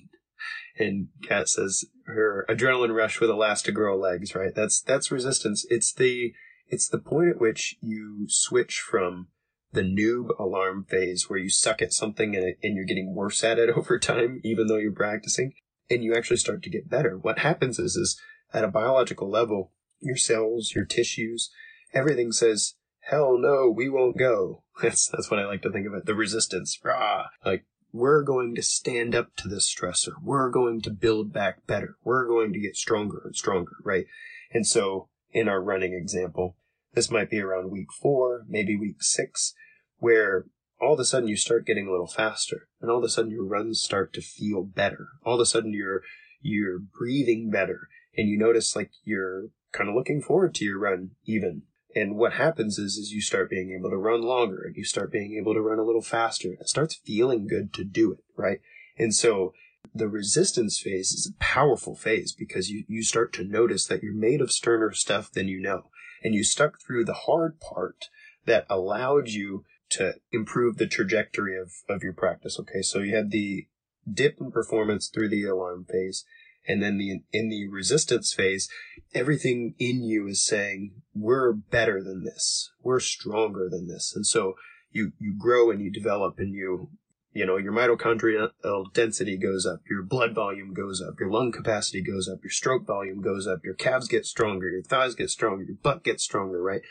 and 0.80 1.10
Kat 1.22 1.48
says 1.48 1.86
her 2.08 2.44
adrenaline 2.50 2.96
rush 2.96 3.20
with 3.20 3.30
Elastigirl 3.30 4.02
legs, 4.02 4.34
right? 4.34 4.56
That's 4.56 4.82
that's 4.82 5.12
resistance. 5.12 5.64
It's 5.70 5.94
the 5.94 6.34
it's 6.70 6.88
the 6.88 6.98
point 6.98 7.30
at 7.30 7.40
which 7.40 7.76
you 7.82 8.26
switch 8.30 8.80
from 8.80 9.28
the 9.72 9.82
noob 9.82 10.30
alarm 10.40 10.86
phase 10.90 11.30
where 11.30 11.40
you 11.40 11.50
suck 11.50 11.82
at 11.82 11.94
something 11.94 12.36
and, 12.36 12.76
you're 12.76 12.86
getting 12.86 13.14
worse 13.14 13.44
at 13.44 13.60
it 13.60 13.70
over 13.76 14.00
time, 14.00 14.42
even 14.44 14.68
though 14.68 14.78
you're 14.78 14.92
practicing, 14.92 15.54
and 15.90 16.04
you 16.04 16.16
actually 16.16 16.38
start 16.38 16.64
to 16.64 16.70
get 16.70 16.90
better. 16.90 17.18
What 17.18 17.40
happens 17.40 17.80
is, 17.80 17.96
is 17.96 18.20
at 18.54 18.64
a 18.64 18.70
biological 18.70 19.30
level, 19.30 19.72
your 20.00 20.16
cells, 20.16 20.74
your 20.76 20.86
tissues, 20.86 21.52
everything 21.94 22.32
says, 22.32 22.76
hell 23.02 23.38
no, 23.38 23.70
we 23.70 23.90
won't 23.90 24.18
go. 24.18 24.64
That's, 24.82 25.08
that's 25.08 25.30
what 25.30 25.42
I 25.42 25.46
like 25.46 25.62
to 25.64 25.72
think 25.72 25.86
of 25.88 25.94
it. 25.94 26.06
The 26.06 26.16
resistance. 26.16 26.80
Rah! 26.86 27.26
Like, 27.44 27.66
we're 27.92 28.22
going 28.22 28.56
to 28.56 28.62
stand 28.64 29.14
up 29.14 29.36
to 29.36 29.50
this 29.50 29.68
stressor. 29.68 30.14
We're 30.24 30.50
going 30.50 30.80
to 30.84 30.90
build 30.90 31.34
back 31.34 31.68
better. 31.68 31.98
We're 32.04 32.28
going 32.28 32.54
to 32.54 32.60
get 32.60 32.78
stronger 32.78 33.22
and 33.26 33.36
stronger, 33.36 33.74
right? 33.84 34.06
And 34.54 34.66
so 34.66 35.10
in 35.32 35.50
our 35.50 35.62
running 35.62 35.94
example, 35.94 36.56
this 36.93 37.12
might 37.12 37.29
be 37.29 37.39
around 37.39 37.72
week 37.72 37.91
four, 37.91 38.46
maybe 38.48 38.77
week 38.77 39.01
six, 39.01 39.53
where 39.98 40.46
all 40.81 40.93
of 40.93 41.00
a 41.00 41.05
sudden 41.05 41.27
you 41.27 41.36
start 41.36 41.65
getting 41.65 41.88
a 41.88 41.91
little 41.91 42.08
faster 42.08 42.67
and 42.81 42.89
all 42.89 42.98
of 42.98 43.03
a 43.03 43.10
sudden 43.10 43.31
your 43.31 43.46
runs 43.46 43.81
start 43.81 44.13
to 44.13 44.22
feel 44.22 44.63
better. 44.63 45.10
All 45.25 45.36
of 45.36 45.41
a 45.41 45.46
sudden 45.46 45.74
you're, 45.74 46.01
you're 46.41 46.79
breathing 46.79 47.50
better 47.51 47.89
and 48.17 48.29
you 48.29 48.38
notice 48.38 48.75
like 48.75 48.91
you're 49.03 49.50
kind 49.72 49.89
of 49.89 49.96
looking 49.96 50.22
forward 50.22 50.55
to 50.55 50.65
your 50.65 50.79
run 50.79 51.12
even 51.25 51.63
and 51.96 52.17
what 52.17 52.34
happens 52.34 52.77
is, 52.77 52.98
is 52.98 53.12
you 53.12 53.22
start 53.22 53.50
being 53.50 53.75
able 53.77 53.89
to 53.89 53.98
run 53.98 54.22
longer 54.22 54.62
and 54.63 54.75
you 54.75 54.84
start 54.84 55.12
being 55.12 55.36
able 55.39 55.53
to 55.53 55.62
run 55.62 55.79
a 55.79 55.84
little 55.84 56.01
faster. 56.01 56.50
It 56.60 56.69
starts 56.69 56.96
feeling 56.96 57.48
good 57.48 57.74
to 57.74 57.84
do 57.84 58.12
it, 58.12 58.24
right? 58.38 58.60
And 58.98 59.13
so 59.13 59.53
the 59.93 60.08
resistance 60.08 60.79
phase 60.79 61.12
is 61.12 61.31
a 61.31 61.43
powerful 61.43 61.96
phase 61.96 62.31
because 62.31 62.69
you, 62.69 62.84
you 62.88 63.03
start 63.03 63.34
to 63.34 63.43
notice 63.43 63.88
that 63.88 64.03
you're 64.03 64.13
made 64.13 64.39
of 64.39 64.51
sterner 64.51 64.93
stuff 64.93 65.31
than 65.31 65.48
you 65.48 65.60
know. 65.60 65.89
And 66.24 66.34
you 66.34 66.44
stuck 66.44 66.80
through 66.80 67.06
the 67.06 67.14
hard 67.14 67.60
part 67.60 68.06
that 68.46 68.66
allowed 68.70 69.30
you 69.30 69.64
to 69.92 70.14
improve 70.32 70.78
the 70.78 70.88
trajectory 70.88 71.58
of, 71.58 71.72
of 71.88 72.04
your 72.04 72.14
practice. 72.14 72.60
Okay. 72.60 72.82
So 72.82 73.00
you 73.00 73.16
had 73.16 73.32
the 73.32 73.68
dip 74.12 74.38
in 74.40 74.52
performance 74.52 75.08
through 75.08 75.30
the 75.30 75.46
alarm 75.46 75.86
phase. 75.90 76.26
And 76.68 76.84
then 76.84 76.98
the, 76.98 77.22
in 77.32 77.50
the 77.50 77.68
resistance 77.68 78.34
phase, 78.34 78.70
everything 79.14 79.74
in 79.80 80.04
you 80.04 80.28
is 80.28 80.46
saying, 80.46 80.92
we're 81.16 81.54
better 81.54 82.04
than 82.04 82.24
this. 82.24 82.72
We're 82.84 83.00
stronger 83.00 83.68
than 83.70 83.88
this. 83.88 84.14
And 84.16 84.26
so 84.26 84.54
you, 84.92 85.14
you 85.20 85.36
grow 85.38 85.72
and 85.72 85.82
you 85.82 85.92
develop 85.92 86.36
and 86.38 86.54
you, 86.54 86.90
you 87.32 87.46
know, 87.46 87.58
your 87.58 87.72
mitochondrial 87.72 88.50
density 88.94 89.38
goes 89.38 89.66
up, 89.66 89.82
your 89.90 90.02
blood 90.02 90.34
volume 90.34 90.74
goes 90.74 91.02
up, 91.02 91.20
your 91.20 91.30
lung 91.30 91.52
capacity 91.52 92.02
goes 92.02 92.28
up, 92.28 92.40
your 92.44 92.52
stroke 92.52 92.88
volume 92.88 93.22
goes 93.22 93.48
up, 93.48 93.60
your 93.64 93.76
calves 93.76 94.08
get 94.08 94.26
stronger, 94.26 94.70
your 94.70 94.82
thighs 94.82 95.16
get 95.16 95.30
stronger, 95.30 95.64
your 95.64 95.78
butt 95.82 96.04
gets 96.04 96.24
stronger, 96.24 96.62
right? 96.62 96.82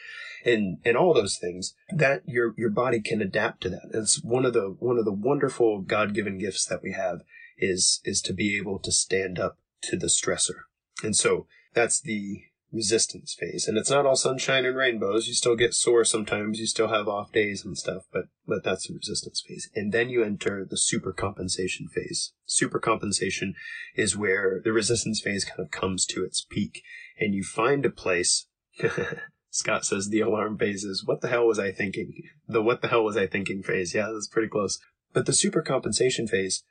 And, 0.44 0.78
and 0.84 0.96
all 0.96 1.12
those 1.12 1.38
things 1.38 1.74
that 1.90 2.22
your, 2.26 2.54
your 2.56 2.70
body 2.70 3.00
can 3.00 3.20
adapt 3.20 3.62
to 3.62 3.70
that. 3.70 3.90
It's 3.92 4.22
one 4.22 4.46
of 4.46 4.52
the, 4.52 4.76
one 4.78 4.98
of 4.98 5.04
the 5.04 5.12
wonderful 5.12 5.80
God-given 5.80 6.38
gifts 6.38 6.66
that 6.66 6.82
we 6.82 6.92
have 6.92 7.22
is, 7.58 8.00
is 8.04 8.22
to 8.22 8.32
be 8.32 8.56
able 8.56 8.78
to 8.78 8.92
stand 8.92 9.38
up 9.38 9.58
to 9.82 9.96
the 9.96 10.06
stressor. 10.06 10.62
And 11.02 11.16
so 11.16 11.46
that's 11.74 12.00
the 12.00 12.42
resistance 12.72 13.34
phase. 13.38 13.66
And 13.66 13.78
it's 13.78 13.90
not 13.90 14.06
all 14.06 14.16
sunshine 14.16 14.64
and 14.64 14.76
rainbows. 14.76 15.26
You 15.26 15.34
still 15.34 15.56
get 15.56 15.74
sore 15.74 16.04
sometimes. 16.04 16.58
You 16.58 16.66
still 16.66 16.88
have 16.88 17.08
off 17.08 17.32
days 17.32 17.64
and 17.64 17.76
stuff, 17.76 18.02
but, 18.12 18.24
but 18.46 18.62
that's 18.64 18.88
the 18.88 18.94
resistance 18.94 19.42
phase. 19.46 19.70
And 19.74 19.92
then 19.92 20.10
you 20.10 20.22
enter 20.22 20.64
the 20.64 20.76
supercompensation 20.76 21.90
phase. 21.94 22.32
Supercompensation 22.46 23.52
is 23.96 24.16
where 24.16 24.60
the 24.62 24.72
resistance 24.72 25.20
phase 25.20 25.44
kind 25.44 25.60
of 25.60 25.70
comes 25.70 26.04
to 26.06 26.24
its 26.24 26.44
peak 26.48 26.82
and 27.18 27.34
you 27.34 27.42
find 27.42 27.84
a 27.84 27.90
place. 27.90 28.46
Scott 29.50 29.84
says 29.84 30.08
the 30.08 30.20
alarm 30.20 30.58
phase 30.58 30.84
is 30.84 31.04
what 31.04 31.20
the 31.20 31.28
hell 31.28 31.46
was 31.46 31.58
I 31.58 31.72
thinking? 31.72 32.12
The 32.46 32.62
what 32.62 32.82
the 32.82 32.88
hell 32.88 33.04
was 33.04 33.16
I 33.16 33.26
thinking 33.26 33.62
phase. 33.62 33.94
Yeah, 33.94 34.10
that's 34.12 34.28
pretty 34.28 34.48
close. 34.48 34.78
But 35.14 35.26
the 35.26 35.32
supercompensation 35.32 36.28
phase 36.28 36.64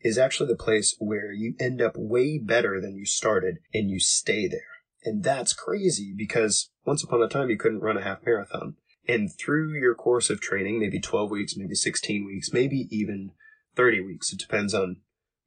is 0.00 0.16
actually 0.16 0.48
the 0.48 0.56
place 0.56 0.94
where 0.98 1.32
you 1.32 1.54
end 1.58 1.82
up 1.82 1.94
way 1.96 2.38
better 2.38 2.80
than 2.80 2.96
you 2.96 3.04
started 3.04 3.58
and 3.74 3.90
you 3.90 3.98
stay 3.98 4.48
there. 4.48 4.60
And 5.04 5.22
that's 5.24 5.52
crazy 5.52 6.12
because 6.16 6.70
once 6.84 7.02
upon 7.02 7.22
a 7.22 7.28
time 7.28 7.50
you 7.50 7.56
couldn't 7.56 7.80
run 7.80 7.96
a 7.96 8.02
half 8.02 8.24
marathon. 8.24 8.76
And 9.08 9.30
through 9.32 9.72
your 9.74 9.94
course 9.94 10.30
of 10.30 10.40
training, 10.40 10.78
maybe 10.78 11.00
12 11.00 11.30
weeks, 11.30 11.56
maybe 11.56 11.74
16 11.74 12.26
weeks, 12.26 12.52
maybe 12.52 12.86
even 12.90 13.32
30 13.76 14.02
weeks, 14.02 14.32
it 14.32 14.38
depends 14.38 14.74
on, 14.74 14.96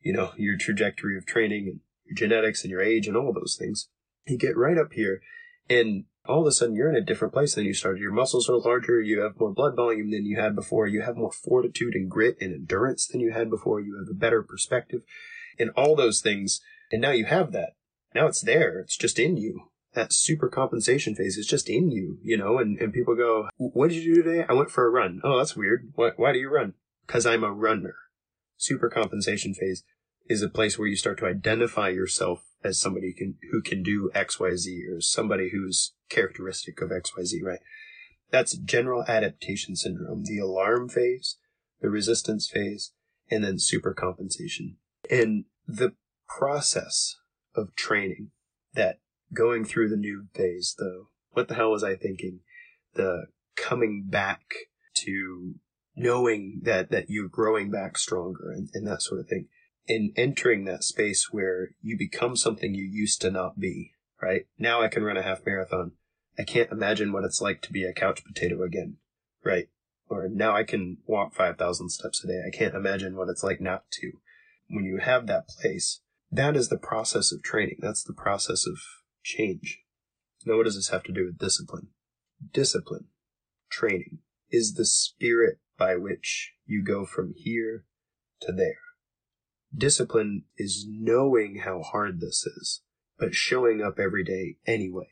you 0.02 0.12
know, 0.12 0.32
your 0.38 0.58
trajectory 0.58 1.18
of 1.18 1.26
training 1.26 1.68
and 1.68 1.80
your 2.06 2.16
genetics 2.16 2.64
and 2.64 2.72
your 2.72 2.82
age 2.82 3.08
and 3.08 3.16
all 3.16 3.32
those 3.32 3.56
things. 3.58 3.90
You 4.26 4.38
get 4.38 4.58
right 4.58 4.78
up 4.78 4.94
here 4.94 5.22
and 5.70 6.06
all 6.26 6.42
of 6.42 6.48
a 6.48 6.52
sudden 6.52 6.76
you're 6.76 6.90
in 6.90 6.96
a 6.96 7.02
different 7.02 7.34
place 7.34 7.56
than 7.56 7.66
you 7.66 7.74
started. 7.74 8.02
Your 8.02 8.12
muscles 8.12 8.50
are 8.50 8.58
larger, 8.58 9.02
you 9.02 9.22
have 9.22 9.40
more 9.40 9.54
blood 9.54 9.76
volume 9.76 10.12
than 10.12 10.26
you 10.26 10.40
had 10.40 10.56
before, 10.56 10.88
you 10.88 11.02
have 11.02 11.18
more 11.18 11.32
fortitude 11.32 11.94
and 11.94 12.10
grit 12.10 12.38
and 12.42 12.54
endurance 12.54 13.08
than 13.08 13.22
you 13.22 13.32
had 13.32 13.50
before, 13.50 13.80
you 13.80 13.98
have 13.98 14.10
a 14.10 14.18
better 14.18 14.42
perspective 14.42 15.04
and 15.60 15.70
all 15.72 15.96
those 15.96 16.22
things. 16.22 16.62
And 16.92 17.02
now 17.02 17.12
you 17.12 17.26
have 17.26 17.52
that. 17.52 17.76
Now 18.14 18.28
it's 18.28 18.42
there. 18.42 18.80
It's 18.80 18.98
just 18.98 19.20
in 19.20 19.38
you. 19.38 19.70
That 19.94 20.14
super 20.14 20.50
compensation 20.50 21.16
phase 21.16 21.38
is 21.38 21.46
just 21.46 21.70
in 21.70 21.92
you, 21.92 22.18
you 22.24 22.36
know, 22.36 22.58
and, 22.58 22.80
and 22.80 22.92
people 22.92 23.16
go, 23.16 23.48
what 23.58 23.90
did 23.90 24.04
you 24.04 24.16
do 24.16 24.24
today? 24.24 24.46
I 24.50 24.54
went 24.54 24.72
for 24.72 24.86
a 24.86 24.90
run. 24.90 25.22
Oh, 25.24 25.38
that's 25.38 25.56
weird. 25.56 25.92
Why, 25.94 26.12
why 26.16 26.34
do 26.34 26.40
you 26.40 26.50
run? 26.50 26.74
Cause 27.06 27.26
I'm 27.26 27.44
a 27.44 27.52
runner. 27.52 27.96
Super 28.58 28.90
compensation 28.90 29.54
phase 29.54 29.84
is 30.28 30.42
a 30.42 30.50
place 30.50 30.80
where 30.80 30.88
you 30.88 30.96
start 30.96 31.20
to 31.20 31.28
identify 31.28 31.90
yourself 31.90 32.44
as 32.64 32.80
somebody 32.80 33.12
who 33.12 33.14
can, 33.14 33.36
who 33.52 33.62
can 33.62 33.84
do 33.84 34.10
XYZ 34.16 34.90
or 34.92 35.02
somebody 35.02 35.50
who's 35.52 35.94
characteristic 36.10 36.82
of 36.82 36.90
XYZ, 36.90 37.44
right? 37.44 37.60
That's 38.32 38.58
general 38.58 39.04
adaptation 39.08 39.76
syndrome, 39.76 40.24
the 40.24 40.40
alarm 40.40 40.90
phase, 40.90 41.38
the 41.82 41.90
resistance 41.90 42.50
phase, 42.50 42.94
and 43.30 43.44
then 43.44 43.60
super 43.60 43.94
compensation. 43.94 44.78
And 45.10 45.46
the 45.68 45.94
process 46.28 47.18
of 47.56 47.76
training 47.76 48.32
that 48.74 49.00
going 49.34 49.66
through 49.66 49.90
the 49.90 49.98
new 49.98 50.28
phase, 50.34 50.76
though, 50.78 51.10
what 51.32 51.48
the 51.48 51.56
hell 51.56 51.72
was 51.72 51.84
I 51.84 51.96
thinking? 51.96 52.40
The 52.94 53.28
coming 53.56 54.06
back 54.08 54.42
to 54.98 55.56
knowing 55.96 56.62
that, 56.64 56.92
that 56.92 57.10
you're 57.10 57.28
growing 57.28 57.70
back 57.72 57.98
stronger 57.98 58.52
and, 58.52 58.70
and 58.74 58.88
that 58.88 59.02
sort 59.02 59.20
of 59.20 59.28
thing. 59.28 59.48
And 59.88 60.12
entering 60.16 60.66
that 60.66 60.84
space 60.84 61.30
where 61.32 61.72
you 61.82 61.98
become 61.98 62.36
something 62.36 62.74
you 62.74 62.86
used 62.86 63.22
to 63.22 63.32
not 63.32 63.60
be, 63.60 63.92
right? 64.22 64.44
Now 64.58 64.82
I 64.82 64.88
can 64.88 65.04
run 65.04 65.18
a 65.18 65.24
half 65.24 65.46
marathon. 65.46 65.92
I 66.40 66.44
can't 66.44 66.72
imagine 66.72 67.12
what 67.12 67.26
it's 67.26 67.42
like 67.42 67.62
to 67.64 67.74
be 67.74 67.84
a 67.84 67.94
couch 67.94 68.24
potato 68.24 68.64
again, 68.64 68.98
right? 69.44 69.68
Or 70.08 70.28
now 70.30 70.56
I 70.56 70.64
can 70.64 70.98
walk 71.06 71.34
5,000 71.34 71.90
steps 71.90 72.24
a 72.24 72.28
day. 72.28 72.42
I 72.48 72.56
can't 72.56 72.76
imagine 72.76 73.16
what 73.16 73.30
it's 73.30 73.44
like 73.44 73.60
not 73.60 73.84
to. 73.92 74.14
When 74.70 74.86
you 74.86 75.00
have 75.00 75.28
that 75.28 75.48
place, 75.48 76.02
that 76.34 76.56
is 76.56 76.70
the 76.70 76.78
process 76.78 77.32
of 77.32 77.44
training. 77.44 77.78
That's 77.80 78.04
the 78.04 78.14
process 78.14 78.66
of 78.66 78.78
change. 79.24 79.82
Now, 80.46 80.58
what 80.58 80.66
does 80.66 80.76
this 80.76 80.90
have 80.90 81.04
to 81.04 81.12
do 81.12 81.26
with 81.26 81.38
discipline? 81.38 81.90
Discipline, 82.52 83.06
training, 83.70 84.20
is 84.50 84.74
the 84.74 84.86
spirit 84.86 85.60
by 85.78 85.96
which 85.96 86.54
you 86.66 86.84
go 86.84 87.06
from 87.06 87.34
here 87.38 87.86
to 88.42 88.52
there. 88.52 88.80
Discipline 89.76 90.44
is 90.58 90.86
knowing 90.88 91.62
how 91.64 91.82
hard 91.82 92.20
this 92.20 92.46
is, 92.46 92.82
but 93.18 93.34
showing 93.34 93.82
up 93.82 94.00
every 94.00 94.24
day 94.24 94.58
anyway. 94.68 95.08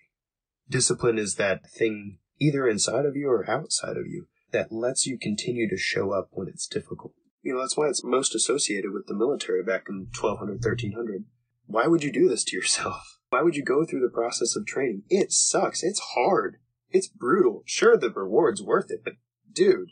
Discipline 0.69 1.17
is 1.17 1.35
that 1.35 1.69
thing 1.69 2.19
either 2.39 2.67
inside 2.67 3.05
of 3.05 3.15
you 3.15 3.29
or 3.29 3.49
outside 3.49 3.97
of 3.97 4.07
you 4.07 4.27
that 4.51 4.71
lets 4.71 5.05
you 5.05 5.17
continue 5.17 5.69
to 5.69 5.77
show 5.77 6.11
up 6.11 6.29
when 6.31 6.47
it's 6.47 6.67
difficult. 6.67 7.13
You 7.41 7.53
know, 7.53 7.62
that's 7.62 7.77
why 7.77 7.88
it's 7.88 8.03
most 8.03 8.36
associated 8.36 8.91
with 8.91 9.07
the 9.07 9.15
military 9.15 9.63
back 9.63 9.88
in 9.89 10.07
1200, 10.17 10.63
1300. 10.63 11.25
Why 11.65 11.88
would 11.88 12.03
you 12.03 12.12
do 12.12 12.27
this 12.27 12.43
to 12.45 12.55
yourself? 12.55 13.19
Why 13.29 13.41
would 13.41 13.55
you 13.55 13.63
go 13.63 13.86
through 13.86 14.01
the 14.01 14.13
process 14.13 14.55
of 14.55 14.65
training? 14.65 15.03
It 15.10 15.31
sucks. 15.31 15.83
It's 15.83 16.01
hard. 16.15 16.57
It's 16.89 17.07
brutal. 17.07 17.63
Sure, 17.65 17.95
the 17.95 18.10
reward's 18.10 18.62
worth 18.62 18.91
it, 18.91 19.03
but 19.05 19.13
dude, 19.51 19.91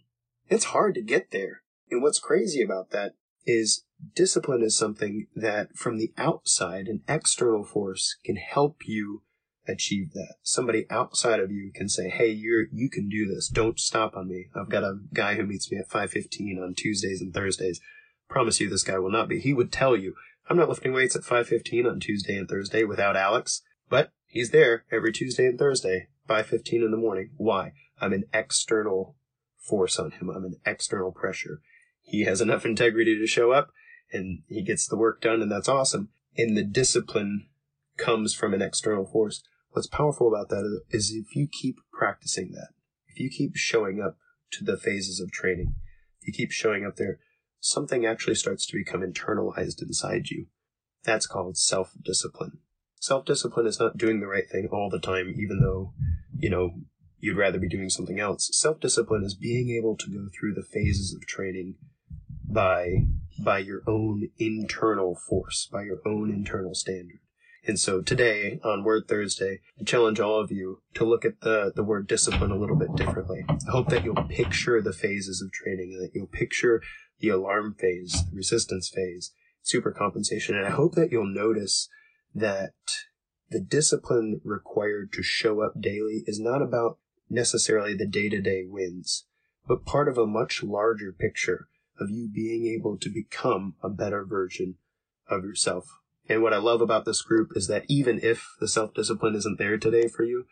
it's 0.50 0.66
hard 0.66 0.96
to 0.96 1.02
get 1.02 1.32
there. 1.32 1.62
And 1.90 2.04
what's 2.04 2.20
crazy 2.20 2.62
about 2.62 2.92
that 2.92 3.14
is 3.46 3.86
discipline 4.16 4.62
is 4.62 4.78
something 4.78 5.28
that 5.36 5.76
from 5.76 5.98
the 5.98 6.12
outside, 6.18 6.88
an 6.88 7.02
external 7.08 7.64
force 7.64 8.18
can 8.24 8.36
help 8.36 8.80
you 8.86 9.24
achieve 9.70 10.14
that. 10.14 10.36
Somebody 10.42 10.86
outside 10.90 11.40
of 11.40 11.52
you 11.52 11.72
can 11.74 11.90
say, 11.90 12.10
"Hey, 12.10 12.30
you're 12.30 12.66
you 12.72 12.90
can 12.90 13.10
do 13.10 13.26
this. 13.26 13.48
Don't 13.48 13.80
stop 13.80 14.16
on 14.16 14.28
me." 14.28 14.50
I've 14.56 14.70
got 14.70 14.84
a 14.84 15.00
guy 15.14 15.36
who 15.36 15.46
meets 15.46 15.72
me 15.72 15.78
at 15.78 15.90
5:15 15.90 16.60
on 16.60 16.74
Tuesdays 16.74 17.22
and 17.22 17.34
Thursdays. 17.34 17.80
Promise 18.30 18.60
you 18.60 18.70
this 18.70 18.84
guy 18.84 19.00
will 19.00 19.12
not 19.12 19.30
be. 19.30 19.40
He 19.40 19.54
would 19.54 19.72
tell 19.72 19.96
you, 19.96 20.16
"I'm 20.50 20.58
not 20.58 20.70
lifting 20.70 20.94
weights 20.94 21.16
at 21.16 21.24
5:15 21.24 21.86
on 21.86 22.00
Tuesday 22.00 22.36
and 22.36 22.48
Thursday 22.48 22.84
without 22.84 23.16
Alex." 23.16 23.62
But 23.90 24.12
he's 24.28 24.52
there 24.52 24.86
every 24.92 25.12
Tuesday 25.12 25.46
and 25.46 25.58
Thursday, 25.58 26.08
5:15 26.28 26.84
in 26.84 26.92
the 26.92 26.98
morning. 26.98 27.32
Why? 27.38 27.74
I'm 28.00 28.14
an 28.14 28.26
external 28.34 29.16
force 29.58 30.00
on 30.00 30.12
him. 30.12 30.30
I'm 30.30 30.46
an 30.46 30.60
external 30.66 31.12
pressure. 31.12 31.62
He 32.02 32.22
has 32.22 32.42
enough 32.42 32.66
integrity 32.66 33.18
to 33.18 33.28
show 33.28 33.52
up 33.52 33.72
and 34.12 34.44
he 34.48 34.64
gets 34.64 34.88
the 34.88 34.98
work 34.98 35.22
done 35.22 35.42
and 35.42 35.52
that's 35.52 35.70
awesome. 35.70 36.10
And 36.38 36.58
the 36.58 36.64
discipline 36.64 37.48
comes 37.98 38.34
from 38.34 38.54
an 38.54 38.62
external 38.62 39.06
force. 39.06 39.44
What's 39.72 39.88
powerful 39.88 40.28
about 40.28 40.50
that 40.50 40.82
is 40.90 41.12
if 41.12 41.36
you 41.36 41.48
keep 41.48 41.78
practicing 41.94 42.52
that, 42.54 42.70
if 43.08 43.20
you 43.20 43.30
keep 43.30 43.56
showing 43.56 44.02
up 44.02 44.18
to 44.52 44.64
the 44.64 44.78
phases 44.78 45.20
of 45.20 45.32
training, 45.32 45.76
if 46.22 46.28
you 46.28 46.34
keep 46.34 46.52
showing 46.52 46.86
up 46.86 46.96
there, 46.96 47.20
something 47.60 48.06
actually 48.06 48.36
starts 48.36 48.66
to 48.66 48.78
become 48.78 49.02
internalized 49.02 49.82
inside 49.82 50.30
you. 50.30 50.48
That's 51.04 51.28
called 51.28 51.58
self-discipline. 51.58 52.60
Self-discipline 53.00 53.68
is 53.68 53.80
not 53.80 53.98
doing 53.98 54.20
the 54.20 54.28
right 54.28 54.50
thing 54.50 54.68
all 54.72 54.90
the 54.90 55.00
time, 55.00 55.34
even 55.38 55.62
though, 55.62 55.94
you 56.38 56.50
know, 56.50 56.72
you'd 57.20 57.38
rather 57.38 57.60
be 57.60 57.70
doing 57.70 57.90
something 57.90 58.20
else. 58.20 58.50
Self-discipline 58.52 59.24
is 59.24 59.36
being 59.36 59.70
able 59.70 59.96
to 59.98 60.10
go 60.10 60.28
through 60.38 60.56
the 60.56 60.64
phases 60.64 61.14
of 61.14 61.26
training 61.26 61.76
by, 62.44 63.06
by 63.44 63.60
your 63.60 63.82
own 63.88 64.30
internal 64.38 65.16
force, 65.16 65.70
by 65.72 65.84
your 65.84 66.00
own 66.06 66.32
internal 66.32 66.74
standard. 66.74 67.20
And 67.68 67.80
so 67.80 68.02
today, 68.02 68.60
on 68.64 68.84
Word 68.84 69.08
Thursday, 69.08 69.60
I 69.80 69.84
challenge 69.84 70.20
all 70.20 70.40
of 70.40 70.52
you 70.52 70.82
to 70.94 71.06
look 71.06 71.26
at 71.26 71.42
the, 71.42 71.72
the 71.76 71.84
word 71.84 72.08
discipline 72.08 72.52
a 72.52 72.58
little 72.58 72.76
bit 72.76 72.96
differently. 72.96 73.46
I 73.50 73.72
hope 73.72 73.90
that 73.90 74.04
you'll 74.04 74.24
picture 74.24 74.82
the 74.82 74.94
phases 74.94 75.42
of 75.42 75.52
training 75.52 75.94
and 75.94 76.04
that 76.04 76.16
you'll 76.16 76.28
picture 76.28 76.82
the 77.20 77.30
alarm 77.30 77.76
phase, 77.78 78.24
the 78.30 78.36
resistance 78.36 78.90
phase, 78.90 79.32
super 79.62 79.92
compensation. 79.92 80.56
And 80.56 80.66
I 80.66 80.72
hope 80.72 80.96
that 80.96 81.12
you'll 81.12 81.26
notice 81.26 81.90
that 82.34 82.74
the 83.50 83.60
discipline 83.60 84.42
required 84.44 85.12
to 85.14 85.24
show 85.24 85.62
up 85.62 85.82
daily 85.82 86.24
is 86.26 86.40
not 86.40 86.62
about 86.62 86.98
necessarily 87.30 87.94
the 87.94 88.08
day 88.08 88.30
to 88.30 88.42
day 88.42 88.64
wins, 88.66 89.26
but 89.68 89.86
part 89.86 90.08
of 90.08 90.18
a 90.18 90.28
much 90.28 90.64
larger 90.64 91.12
picture 91.12 91.68
of 92.00 92.10
you 92.10 92.30
being 92.34 92.66
able 92.66 92.98
to 92.98 93.10
become 93.10 93.76
a 93.84 93.90
better 93.90 94.24
version 94.24 94.76
of 95.28 95.44
yourself. 95.44 95.99
And 96.30 96.44
what 96.44 96.54
I 96.54 96.58
love 96.58 96.80
about 96.80 97.06
this 97.06 97.24
group 97.24 97.52
is 97.56 97.68
that 97.68 97.86
even 97.90 98.20
if 98.22 98.56
the 98.60 98.68
self 98.68 98.94
discipline 98.94 99.36
isn't 99.36 99.58
there 99.58 99.78
today 99.78 100.08
for 100.08 100.24
you, 100.24 100.46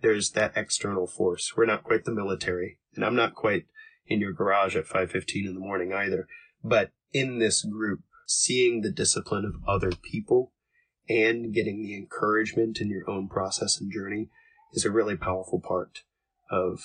there's 0.00 0.30
that 0.30 0.52
external 0.56 1.06
force. 1.06 1.54
We're 1.56 1.66
not 1.66 1.82
quite 1.82 2.04
the 2.04 2.12
military, 2.12 2.78
and 2.94 3.04
I'm 3.04 3.16
not 3.16 3.34
quite 3.34 3.66
in 4.06 4.20
your 4.20 4.32
garage 4.32 4.76
at 4.76 4.86
5:15 4.86 5.46
in 5.46 5.54
the 5.54 5.60
morning 5.60 5.92
either. 5.92 6.28
But 6.62 6.92
in 7.12 7.40
this 7.40 7.62
group, 7.62 8.00
seeing 8.26 8.80
the 8.80 8.92
discipline 8.92 9.44
of 9.44 9.60
other 9.66 9.90
people 9.90 10.52
and 11.08 11.52
getting 11.52 11.82
the 11.82 11.96
encouragement 11.96 12.80
in 12.80 12.88
your 12.88 13.08
own 13.10 13.28
process 13.28 13.80
and 13.80 13.92
journey 13.92 14.30
is 14.72 14.84
a 14.84 14.90
really 14.90 15.16
powerful 15.16 15.60
part 15.60 16.02
of 16.50 16.80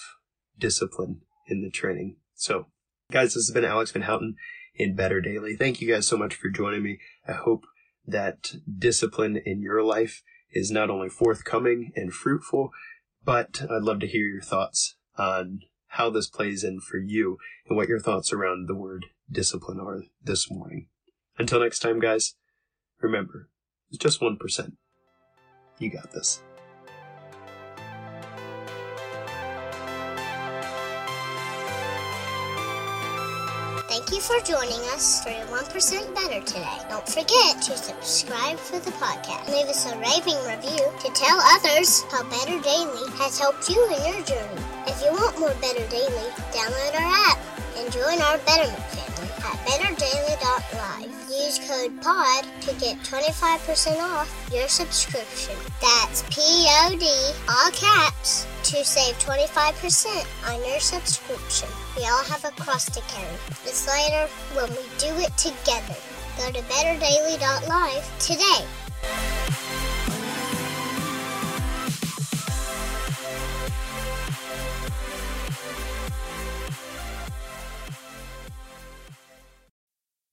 discipline 0.58 1.22
in 1.48 1.62
the 1.62 1.70
training. 1.70 2.18
So, 2.36 2.68
guys, 3.12 3.34
this 3.34 3.48
has 3.48 3.52
been 3.52 3.66
Alex 3.66 3.92
Van 3.92 4.04
Houten 4.04 4.36
in 4.76 4.96
Better 4.96 5.22
Daily. 5.22 5.56
Thank 5.56 5.82
you 5.82 5.88
guys 5.88 6.08
so 6.08 6.18
much 6.18 6.36
for 6.36 6.50
joining 6.50 6.84
me. 6.84 7.00
I 7.28 7.34
hope 7.34 7.66
that 8.12 8.54
discipline 8.78 9.38
in 9.38 9.62
your 9.62 9.84
life 9.84 10.22
is 10.52 10.72
not 10.72 10.90
only 10.90 11.10
forthcoming 11.10 11.92
and 11.96 12.14
fruitful, 12.14 12.72
but 13.24 13.62
I'd 13.64 13.84
love 13.84 14.00
to 14.00 14.08
hear 14.08 14.28
your 14.28 14.42
thoughts 14.42 14.96
on 15.18 15.62
how 15.88 16.10
this 16.10 16.30
plays 16.30 16.64
in 16.64 16.80
for 16.80 16.98
you 16.98 17.38
and 17.68 17.78
what 17.78 17.88
your 17.88 18.00
thoughts 18.00 18.32
around 18.32 18.68
the 18.68 18.76
word 18.76 19.08
discipline 19.32 19.80
are 19.80 20.04
this 20.24 20.50
morning. 20.50 20.88
Until 21.38 21.60
next 21.60 21.80
time, 21.80 22.00
guys, 22.00 22.36
remember, 23.02 23.50
it's 23.90 23.98
just 23.98 24.22
1%. 24.22 24.74
You 25.80 25.90
got 25.90 26.12
this. 26.12 26.44
Thank 34.10 34.24
you 34.24 34.40
for 34.40 34.44
joining 34.44 34.82
us 34.90 35.22
for 35.24 35.30
1% 35.30 36.16
Better 36.16 36.42
today. 36.44 36.78
Don't 36.90 37.08
forget 37.08 37.62
to 37.62 37.78
subscribe 37.78 38.58
for 38.58 38.80
the 38.80 38.90
podcast. 38.98 39.48
Leave 39.54 39.68
us 39.68 39.86
a 39.86 39.96
raving 40.00 40.42
review 40.50 40.82
to 40.82 41.12
tell 41.14 41.38
others 41.54 42.02
how 42.10 42.24
Better 42.24 42.60
Daily 42.60 43.08
has 43.22 43.38
helped 43.38 43.70
you 43.70 43.78
in 43.86 44.02
your 44.12 44.26
journey. 44.26 44.62
If 44.88 45.00
you 45.06 45.12
want 45.12 45.40
more 45.40 45.54
Better 45.62 45.88
Daily, 45.90 46.26
download 46.50 46.96
our 46.96 47.30
app 47.30 47.38
and 47.78 47.94
join 47.94 48.20
our 48.20 48.40
Betterment 48.40 48.99
at 49.40 49.58
betterdaily.live. 49.66 51.12
Use 51.30 51.60
code 51.60 52.02
POD 52.02 52.46
to 52.62 52.74
get 52.80 52.98
25% 53.00 54.00
off 54.02 54.50
your 54.54 54.68
subscription. 54.68 55.56
That's 55.82 56.24
P 56.30 56.42
O 56.42 56.96
D, 57.00 57.06
all 57.48 57.72
caps, 57.72 58.46
to 58.64 58.84
save 58.84 59.18
25% 59.20 60.54
on 60.54 60.70
your 60.70 60.80
subscription. 60.80 61.70
We 61.98 62.04
all 62.04 62.24
have 62.24 62.46
a 62.46 62.52
cross 62.62 62.86
to 62.92 63.02
carry. 63.02 63.36
It's 63.66 63.88
lighter 63.88 64.28
when 64.54 64.70
we 64.70 64.84
do 64.98 65.12
it 65.20 65.36
together. 65.38 65.96
Go 66.38 66.52
to 66.52 66.62
betterdaily.live 66.62 68.20
today. 68.20 68.89